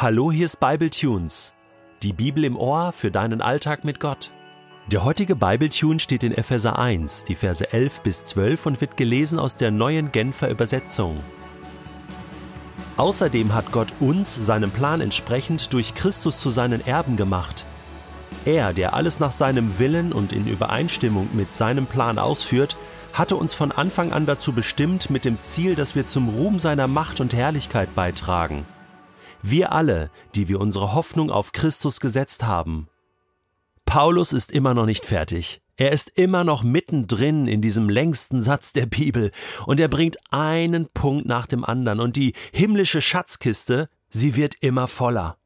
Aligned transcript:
Hallo, 0.00 0.30
hier 0.30 0.44
ist 0.44 0.60
Bible 0.60 0.90
Tunes. 0.90 1.54
Die 2.04 2.12
Bibel 2.12 2.44
im 2.44 2.56
Ohr 2.56 2.92
für 2.92 3.10
deinen 3.10 3.42
Alltag 3.42 3.82
mit 3.82 3.98
Gott. 3.98 4.30
Der 4.92 5.02
heutige 5.02 5.34
Bible 5.34 5.70
Tune 5.70 5.98
steht 5.98 6.22
in 6.22 6.30
Epheser 6.30 6.78
1, 6.78 7.24
die 7.24 7.34
Verse 7.34 7.72
11 7.72 8.02
bis 8.02 8.24
12 8.26 8.66
und 8.66 8.80
wird 8.80 8.96
gelesen 8.96 9.40
aus 9.40 9.56
der 9.56 9.72
neuen 9.72 10.12
Genfer 10.12 10.50
Übersetzung. 10.50 11.16
Außerdem 12.96 13.52
hat 13.54 13.72
Gott 13.72 13.92
uns 13.98 14.36
seinem 14.36 14.70
Plan 14.70 15.00
entsprechend 15.00 15.72
durch 15.72 15.96
Christus 15.96 16.38
zu 16.38 16.50
seinen 16.50 16.86
Erben 16.86 17.16
gemacht. 17.16 17.66
Er, 18.44 18.72
der 18.72 18.94
alles 18.94 19.18
nach 19.18 19.32
seinem 19.32 19.80
Willen 19.80 20.12
und 20.12 20.32
in 20.32 20.46
Übereinstimmung 20.46 21.28
mit 21.32 21.56
seinem 21.56 21.86
Plan 21.86 22.20
ausführt, 22.20 22.76
hatte 23.14 23.34
uns 23.34 23.52
von 23.52 23.72
Anfang 23.72 24.12
an 24.12 24.26
dazu 24.26 24.52
bestimmt 24.52 25.10
mit 25.10 25.24
dem 25.24 25.42
Ziel, 25.42 25.74
dass 25.74 25.96
wir 25.96 26.06
zum 26.06 26.28
Ruhm 26.28 26.60
seiner 26.60 26.86
Macht 26.86 27.20
und 27.20 27.34
Herrlichkeit 27.34 27.96
beitragen. 27.96 28.64
Wir 29.42 29.72
alle, 29.72 30.10
die 30.34 30.48
wir 30.48 30.60
unsere 30.60 30.94
Hoffnung 30.94 31.30
auf 31.30 31.52
Christus 31.52 32.00
gesetzt 32.00 32.44
haben. 32.44 32.88
Paulus 33.84 34.32
ist 34.32 34.52
immer 34.52 34.74
noch 34.74 34.86
nicht 34.86 35.06
fertig. 35.06 35.62
Er 35.76 35.92
ist 35.92 36.18
immer 36.18 36.42
noch 36.42 36.64
mittendrin 36.64 37.46
in 37.46 37.62
diesem 37.62 37.88
längsten 37.88 38.42
Satz 38.42 38.72
der 38.72 38.86
Bibel 38.86 39.30
und 39.64 39.78
er 39.78 39.88
bringt 39.88 40.16
einen 40.32 40.88
Punkt 40.88 41.26
nach 41.26 41.46
dem 41.46 41.64
anderen 41.64 42.00
und 42.00 42.16
die 42.16 42.34
himmlische 42.52 43.00
Schatzkiste, 43.00 43.88
sie 44.08 44.34
wird 44.34 44.56
immer 44.60 44.88
voller. 44.88 45.36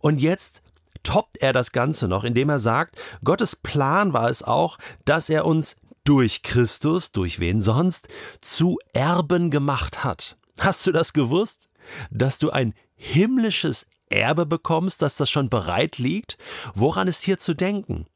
Und 0.00 0.18
jetzt 0.18 0.62
toppt 1.02 1.36
er 1.38 1.52
das 1.52 1.72
Ganze 1.72 2.08
noch, 2.08 2.24
indem 2.24 2.48
er 2.48 2.58
sagt, 2.58 2.98
Gottes 3.22 3.54
Plan 3.54 4.14
war 4.14 4.30
es 4.30 4.42
auch, 4.42 4.78
dass 5.04 5.28
er 5.28 5.44
uns 5.44 5.76
durch 6.04 6.42
Christus, 6.42 7.12
durch 7.12 7.38
wen 7.38 7.60
sonst, 7.60 8.08
zu 8.40 8.78
Erben 8.94 9.50
gemacht 9.50 10.04
hat. 10.04 10.38
Hast 10.58 10.86
du 10.86 10.92
das 10.92 11.12
gewusst? 11.12 11.68
Dass 12.10 12.38
du 12.38 12.50
ein 12.50 12.74
himmlisches 12.96 13.86
Erbe 14.08 14.46
bekommst, 14.46 15.02
dass 15.02 15.16
das 15.16 15.30
schon 15.30 15.48
bereit 15.48 15.98
liegt? 15.98 16.38
Woran 16.74 17.08
ist 17.08 17.24
hier 17.24 17.38
zu 17.38 17.54
denken? 17.54 18.06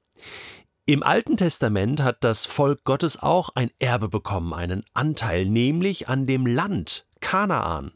Im 0.86 1.02
Alten 1.02 1.36
Testament 1.36 2.02
hat 2.02 2.24
das 2.24 2.46
Volk 2.46 2.84
Gottes 2.84 3.22
auch 3.22 3.50
ein 3.54 3.70
Erbe 3.78 4.08
bekommen, 4.08 4.52
einen 4.52 4.84
Anteil, 4.92 5.46
nämlich 5.46 6.08
an 6.08 6.26
dem 6.26 6.46
Land 6.46 7.06
Kanaan. 7.20 7.92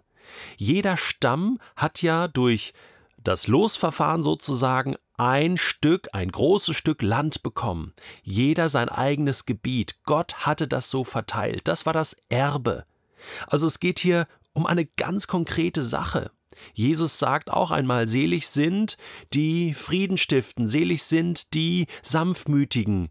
Jeder 0.57 0.97
Stamm 0.97 1.59
hat 1.77 2.03
ja 2.03 2.29
durch 2.29 2.73
das 3.19 3.49
Losverfahren 3.49 4.23
sozusagen 4.23 4.97
ein 5.17 5.57
Stück, 5.57 6.09
ein 6.13 6.31
großes 6.31 6.77
Stück 6.77 7.03
Land 7.03 7.43
bekommen. 7.43 7.95
Jeder 8.23 8.69
sein 8.69 8.89
eigenes 8.89 9.47
Gebiet. 9.47 9.97
Gott 10.05 10.47
hatte 10.47 10.69
das 10.69 10.91
so 10.91 11.05
verteilt. 11.05 11.63
Das 11.67 11.87
war 11.87 11.93
das 11.93 12.17
Erbe. 12.29 12.85
Also 13.47 13.67
es 13.67 13.81
geht 13.81 13.99
hier 13.99 14.27
um 14.53 14.67
eine 14.67 14.85
ganz 14.85 15.27
konkrete 15.27 15.83
Sache. 15.83 16.31
Jesus 16.73 17.19
sagt 17.19 17.51
auch 17.51 17.71
einmal, 17.71 18.07
selig 18.09 18.49
sind, 18.49 18.97
die 19.33 19.75
Frieden 19.75 20.19
stiften, 20.19 20.69
selig 20.69 21.03
sind 21.05 21.55
die 21.55 21.87
Sanftmütigen, 22.03 23.09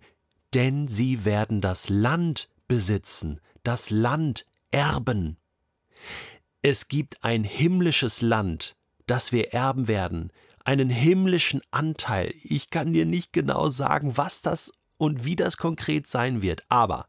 denn 0.54 0.88
sie 0.88 1.26
werden 1.26 1.62
das 1.62 1.90
Land 1.90 2.50
besitzen, 2.68 3.40
das 3.64 3.90
Land 3.90 4.46
erben. 4.72 5.38
Es 6.62 6.88
gibt 6.88 7.24
ein 7.24 7.44
himmlisches 7.44 8.22
Land, 8.22 8.76
das 9.06 9.32
wir 9.32 9.54
erben 9.54 9.88
werden, 9.88 10.32
einen 10.64 10.90
himmlischen 10.90 11.62
Anteil. 11.72 12.34
Ich 12.44 12.70
kann 12.70 12.94
dir 12.94 13.06
nicht 13.06 13.34
genau 13.34 13.70
sagen, 13.70 14.16
was 14.16 14.42
das 14.42 14.72
und 14.98 15.26
wie 15.26 15.36
das 15.36 15.58
konkret 15.58 16.08
sein 16.08 16.42
wird, 16.42 16.64
aber 16.70 17.08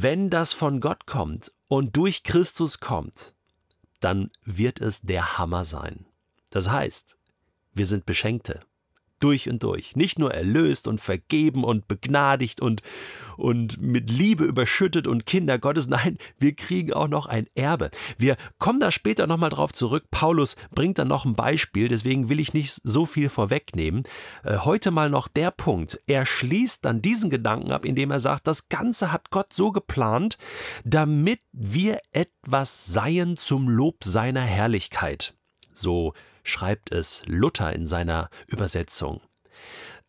wenn 0.00 0.30
das 0.30 0.52
von 0.52 0.80
Gott 0.80 1.06
kommt 1.06 1.50
und 1.66 1.96
durch 1.96 2.22
Christus 2.22 2.78
kommt, 2.78 3.34
dann 4.00 4.30
wird 4.44 4.80
es 4.80 5.02
der 5.02 5.38
Hammer 5.38 5.64
sein. 5.64 6.06
Das 6.50 6.68
heißt, 6.68 7.16
wir 7.74 7.86
sind 7.86 8.06
Beschenkte. 8.06 8.60
Durch 9.20 9.48
und 9.48 9.62
durch. 9.62 9.96
Nicht 9.96 10.18
nur 10.18 10.32
erlöst 10.32 10.86
und 10.86 11.00
vergeben 11.00 11.64
und 11.64 11.88
begnadigt 11.88 12.60
und, 12.60 12.82
und 13.36 13.80
mit 13.80 14.10
Liebe 14.10 14.44
überschüttet 14.44 15.06
und 15.06 15.26
Kinder 15.26 15.58
Gottes. 15.58 15.88
Nein, 15.88 16.18
wir 16.38 16.54
kriegen 16.54 16.92
auch 16.92 17.08
noch 17.08 17.26
ein 17.26 17.46
Erbe. 17.54 17.90
Wir 18.16 18.36
kommen 18.58 18.80
da 18.80 18.92
später 18.92 19.26
nochmal 19.26 19.50
drauf 19.50 19.72
zurück. 19.72 20.04
Paulus 20.10 20.56
bringt 20.70 20.98
dann 20.98 21.08
noch 21.08 21.24
ein 21.24 21.34
Beispiel, 21.34 21.88
deswegen 21.88 22.28
will 22.28 22.40
ich 22.40 22.54
nicht 22.54 22.80
so 22.84 23.06
viel 23.06 23.28
vorwegnehmen. 23.28 24.04
Äh, 24.44 24.58
heute 24.58 24.90
mal 24.90 25.10
noch 25.10 25.28
der 25.28 25.50
Punkt. 25.50 26.00
Er 26.06 26.24
schließt 26.24 26.84
dann 26.84 27.02
diesen 27.02 27.30
Gedanken 27.30 27.72
ab, 27.72 27.84
indem 27.84 28.10
er 28.10 28.20
sagt, 28.20 28.46
das 28.46 28.68
Ganze 28.68 29.12
hat 29.12 29.30
Gott 29.30 29.52
so 29.52 29.72
geplant, 29.72 30.38
damit 30.84 31.40
wir 31.52 31.98
etwas 32.12 32.86
seien 32.86 33.36
zum 33.36 33.68
Lob 33.68 34.04
seiner 34.04 34.42
Herrlichkeit. 34.42 35.34
So 35.72 36.14
schreibt 36.48 36.92
es 36.92 37.22
Luther 37.26 37.72
in 37.72 37.86
seiner 37.86 38.30
Übersetzung. 38.46 39.20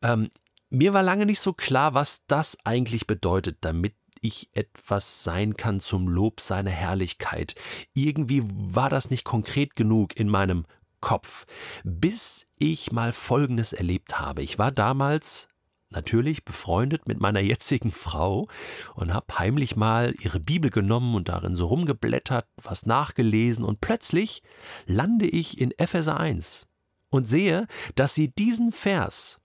Ähm, 0.02 0.30
mir 0.70 0.94
war 0.94 1.04
lange 1.04 1.26
nicht 1.26 1.40
so 1.40 1.54
klar, 1.54 1.94
was 1.94 2.26
das 2.28 2.58
eigentlich 2.64 3.08
bedeutet, 3.08 3.58
damit 3.62 3.96
ich 4.22 4.50
etwas 4.54 5.24
sein 5.24 5.56
kann 5.56 5.80
zum 5.80 6.08
Lob 6.08 6.42
seiner 6.42 6.72
Herrlichkeit. 6.72 7.56
Irgendwie 7.94 8.44
war 8.46 8.90
das 8.90 9.10
nicht 9.10 9.24
konkret 9.24 9.76
genug 9.76 10.18
in 10.18 10.30
meinem 10.30 10.66
Kopf, 11.00 11.46
bis 11.84 12.46
ich 12.60 12.92
mal 12.92 13.14
Folgendes 13.14 13.72
erlebt 13.72 14.20
habe. 14.20 14.42
Ich 14.42 14.60
war 14.60 14.72
damals 14.72 15.48
natürlich 15.90 16.46
befreundet 16.46 17.08
mit 17.08 17.20
meiner 17.20 17.40
jetzigen 17.40 17.92
Frau 17.92 18.48
und 18.96 19.14
habe 19.14 19.40
heimlich 19.40 19.76
mal 19.76 20.14
ihre 20.22 20.40
Bibel 20.40 20.70
genommen 20.70 21.16
und 21.16 21.30
darin 21.30 21.56
so 21.56 21.66
rumgeblättert, 21.68 22.48
was 22.58 22.86
nachgelesen 22.86 23.66
und 23.66 23.82
plötzlich 23.82 24.44
lande 24.86 25.28
ich 25.28 25.60
in 25.60 25.72
Epheser 25.78 26.20
1 26.20 26.68
und 27.10 27.28
sehe, 27.28 27.68
dass 27.96 28.14
sie 28.14 28.30
diesen 28.30 28.72
Vers, 28.72 29.40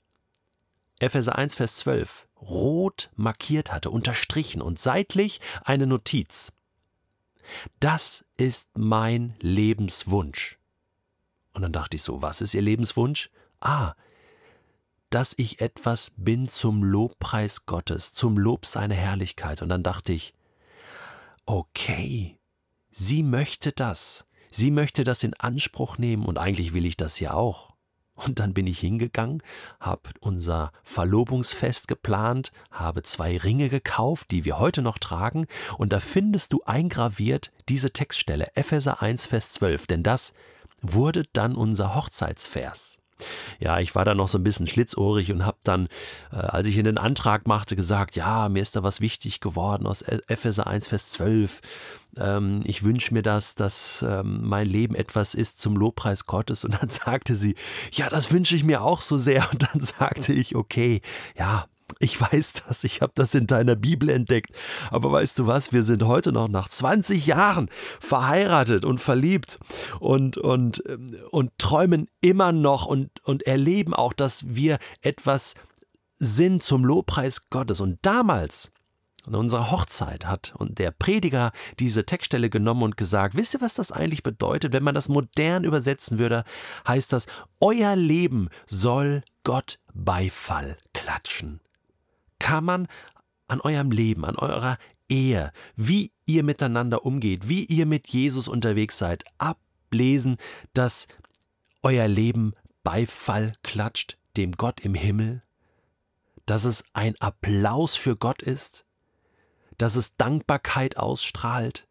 Epheser 0.99 1.37
1, 1.37 1.55
Vers 1.55 1.77
12, 1.77 2.29
rot 2.41 3.11
markiert 3.17 3.73
hatte, 3.73 3.91
unterstrichen 3.91 4.61
und 4.61 4.79
seitlich 4.79 5.41
eine 5.65 5.87
Notiz. 5.87 6.53
Das 7.81 8.25
ist 8.37 8.71
mein 8.77 9.35
Lebenswunsch. 9.41 10.59
Und 11.53 11.63
dann 11.63 11.73
dachte 11.73 11.97
ich 11.97 12.03
so, 12.03 12.23
was 12.23 12.41
ist 12.41 12.55
Ihr 12.55 12.63
Lebenswunsch? 12.63 13.31
Ah, 13.61 13.95
dass 15.11 15.35
ich 15.37 15.61
etwas 15.61 16.13
bin 16.17 16.49
zum 16.49 16.83
Lobpreis 16.83 17.67
Gottes, 17.67 18.13
zum 18.13 18.39
Lob 18.39 18.67
seiner 18.67 18.95
Herrlichkeit. 18.95 19.63
Und 19.63 19.69
dann 19.69 19.83
dachte 19.83 20.13
ich, 20.13 20.35
okay, 21.47 22.39
sie 22.91 23.23
möchte 23.23 23.73
das. 23.73 24.27
Sie 24.51 24.71
möchte 24.71 25.05
das 25.05 25.23
in 25.25 25.35
Anspruch 25.35 25.99
nehmen 25.99 26.27
und 26.27 26.39
eigentlich 26.39 26.75
will 26.75 26.87
ich 26.87 26.97
das 26.97 27.19
ja 27.21 27.33
auch. 27.35 27.75
Und 28.17 28.39
dann 28.39 28.55
bin 28.55 28.69
ich 28.69 28.79
hingegangen, 28.79 29.43
habe 29.81 30.11
unser 30.21 30.71
Verlobungsfest 30.85 31.89
geplant, 31.89 32.53
habe 32.71 33.03
zwei 33.03 33.37
Ringe 33.37 33.69
gekauft, 33.69 34.31
die 34.31 34.45
wir 34.45 34.61
heute 34.61 34.83
noch 34.83 34.99
tragen, 34.99 35.47
und 35.79 35.93
da 35.93 35.99
findest 35.99 36.53
du 36.53 36.63
eingraviert 36.63 37.51
diese 37.69 37.91
Textstelle, 37.91 38.55
Epheser 38.55 39.03
1, 39.03 39.27
Vers 39.27 39.55
12, 39.55 39.89
denn 39.89 40.05
das 40.05 40.33
wurde 40.81 41.25
dann 41.33 41.57
unser 41.57 41.97
Hochzeitsvers. 41.97 42.99
Ja, 43.61 43.79
ich 43.81 43.95
war 43.95 44.05
da 44.05 44.15
noch 44.15 44.29
so 44.29 44.39
ein 44.39 44.45
bisschen 44.45 44.67
schlitzohrig 44.67 45.31
und 45.33 45.47
habe 45.47 45.59
dann, 45.63 45.89
äh, 46.33 46.37
als 46.37 46.67
ich 46.67 46.77
in 46.77 46.85
den 46.85 46.99
Antrag 46.99 47.47
machte, 47.47 47.77
gesagt, 47.77 48.17
ja, 48.17 48.49
mir 48.49 48.63
ist 48.63 48.77
da 48.77 48.83
was 48.83 49.01
wichtig 49.01 49.41
geworden 49.41 49.87
aus 49.87 50.03
Epheser 50.03 50.67
1, 50.67 50.89
Vers 50.89 51.11
12. 51.11 51.61
Ähm, 52.17 52.63
ich 52.65 52.85
wünsche 52.85 53.15
mir 53.15 53.23
das, 53.23 53.55
dass 53.55 54.05
ähm, 54.07 54.41
mein 54.43 54.69
Leben 54.69 54.95
etwas 54.95 55.35
ist 55.35 55.59
zum 55.59 55.77
Lobpreis 55.77 56.27
Gottes. 56.27 56.65
Und 56.65 56.81
dann 56.81 56.89
sagte 56.91 57.35
sie, 57.35 57.55
ja, 57.93 58.09
das 58.09 58.33
wünsche 58.33 58.57
ich 58.57 58.65
mir 58.65 58.83
auch 58.83 59.01
so 59.01 59.17
sehr. 59.17 59.49
Und 59.51 59.63
dann 59.63 59.81
sagte 59.81 60.33
ich, 60.33 60.57
okay, 60.57 61.01
ja, 61.37 61.67
ich 61.99 62.21
weiß 62.21 62.65
das, 62.67 62.85
ich 62.85 63.01
habe 63.01 63.13
das 63.15 63.35
in 63.35 63.47
deiner 63.47 63.77
Bibel 63.77 64.09
entdeckt. 64.09 64.51
Aber 64.91 65.13
weißt 65.13 65.39
du 65.39 65.47
was, 65.47 65.73
wir 65.73 65.83
sind 65.83 66.05
heute 66.05 66.33
noch 66.33 66.49
nach 66.49 66.69
20 66.69 67.27
Jahren 67.27 67.69
verheiratet 68.01 68.85
und 68.85 68.99
verliebt 68.99 69.59
und, 70.01 70.37
und, 70.37 70.83
ähm, 70.89 71.17
und 71.31 71.57
träumen 71.59 72.09
immer 72.21 72.53
noch 72.53 72.87
und, 72.87 73.11
und 73.25 73.43
erleben 73.47 73.95
auch, 73.95 74.13
dass 74.13 74.55
wir 74.55 74.79
etwas 75.01 75.55
sind 76.17 76.63
zum 76.63 76.85
Lobpreis 76.85 77.49
Gottes. 77.51 77.81
Und 77.81 77.99
damals, 78.03 78.73
an 79.27 79.35
unserer 79.35 79.71
Hochzeit, 79.71 80.27
hat 80.27 80.55
und 80.57 80.79
der 80.79 80.91
Prediger 80.91 81.53
diese 81.79 82.05
Textstelle 82.05 82.51
genommen 82.51 82.83
und 82.83 82.97
gesagt, 82.97 83.37
wisst 83.37 83.55
ihr, 83.55 83.61
was 83.61 83.75
das 83.75 83.93
eigentlich 83.93 84.23
bedeutet? 84.23 84.73
Wenn 84.73 84.83
man 84.83 84.95
das 84.95 85.09
modern 85.09 85.65
übersetzen 85.65 86.19
würde, 86.19 86.45
heißt 86.87 87.13
das, 87.13 87.27
euer 87.61 87.97
Leben 87.97 88.49
soll 88.67 89.23
Gott 89.43 89.81
Beifall 89.93 90.77
klatschen 90.93 91.61
kann 92.45 92.65
man 92.65 92.89
an 93.49 93.63
eurem 93.63 93.91
Leben, 93.91 94.27
an 94.27 94.37
eurer 94.37 94.77
Ehe, 95.09 95.51
wie 95.77 96.13
ihr 96.27 96.43
miteinander 96.43 97.07
umgeht, 97.07 97.49
wie 97.49 97.65
ihr 97.65 97.87
mit 97.87 98.07
Jesus 98.09 98.49
unterwegs 98.49 98.99
seid, 98.99 99.25
ablesen, 99.39 100.37
dass 100.75 101.09
euer 101.83 102.07
Leben 102.07 102.53
Beifall 102.83 103.55
klatscht 103.63 104.19
dem 104.37 104.53
Gott 104.53 104.81
im 104.81 104.95
Himmel, 104.95 105.43
dass 106.45 106.65
es 106.65 106.85
ein 106.93 107.19
Applaus 107.19 107.97
für 107.97 108.15
Gott 108.15 108.43
ist, 108.43 108.85
dass 109.79 109.97
es 109.97 110.15
Dankbarkeit 110.19 110.99
ausstrahlt, 110.99 111.89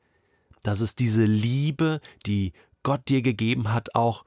dass 0.61 0.81
es 0.81 0.93
diese 0.93 1.25
Liebe, 1.25 1.99
die 2.27 2.53
Gott 2.83 3.09
dir 3.09 3.23
gegeben 3.23 3.73
hat, 3.73 3.95
auch 3.95 4.23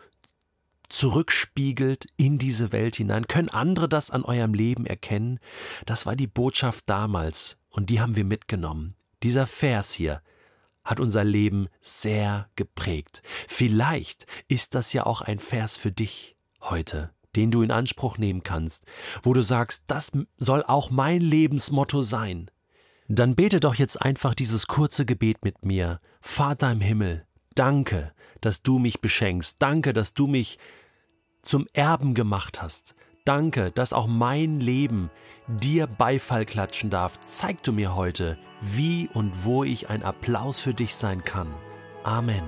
zurückspiegelt 0.89 2.07
in 2.17 2.39
diese 2.39 2.73
Welt 2.73 2.97
hinein? 2.97 3.27
Können 3.27 3.49
andere 3.49 3.89
das 3.89 4.11
an 4.11 4.25
eurem 4.25 4.55
Leben 4.55 4.87
erkennen? 4.87 5.39
Das 5.85 6.07
war 6.07 6.17
die 6.17 6.27
Botschaft 6.27 6.85
damals 6.89 7.59
und 7.71 7.91
die 7.91 8.01
haben 8.01 8.17
wir 8.17 8.25
mitgenommen. 8.25 8.95
Dieser 9.23 9.47
Vers 9.47 9.93
hier 9.93 10.23
hat 10.85 11.01
unser 11.01 11.25
Leben 11.25 11.69
sehr 11.81 12.49
geprägt. 12.57 13.23
Vielleicht 13.49 14.27
ist 14.49 14.75
das 14.75 14.93
ja 14.93 15.05
auch 15.05 15.21
ein 15.21 15.39
Vers 15.39 15.77
für 15.77 15.91
dich 15.93 16.37
heute, 16.61 17.11
den 17.35 17.51
du 17.51 17.63
in 17.63 17.71
Anspruch 17.71 18.19
nehmen 18.19 18.43
kannst, 18.43 18.85
wo 19.23 19.33
du 19.33 19.43
sagst, 19.43 19.85
das 19.89 20.13
soll 20.37 20.63
auch 20.63 20.91
mein 20.91 21.21
Lebensmotto 21.21 22.03
sein. 22.03 22.51
Dann 23.09 23.35
bete 23.35 23.61
doch 23.61 23.75
jetzt 23.75 24.01
einfach 24.01 24.35
dieses 24.35 24.67
kurze 24.67 25.07
Gebet 25.07 25.45
mit 25.45 25.65
mir. 25.65 26.01
Vater 26.21 26.73
im 26.73 26.81
Himmel, 26.81 27.27
Danke, 27.57 28.13
dass 28.43 28.63
du 28.63 28.79
mich 28.79 29.01
beschenkst. 29.01 29.57
Danke, 29.61 29.95
dass 29.95 30.13
du 30.13 30.27
mich 30.27 30.59
zum 31.41 31.67
Erben 31.73 32.13
gemacht 32.15 32.61
hast. 32.61 32.95
Danke, 33.25 33.73
dass 33.73 33.95
auch 33.95 34.07
mein 34.07 34.61
Leben 34.61 35.11
dir 35.49 35.87
Beifall 35.87 36.45
klatschen 36.45 36.91
darf. 36.91 37.19
Zeig 37.25 37.63
du 37.63 37.73
mir 37.73 37.97
heute, 37.97 38.39
wie 38.61 39.09
und 39.09 39.45
wo 39.45 39.65
ich 39.65 39.89
ein 39.89 40.03
Applaus 40.03 40.61
für 40.61 40.75
dich 40.75 40.95
sein 40.95 41.25
kann. 41.25 41.53
Amen. 42.05 42.45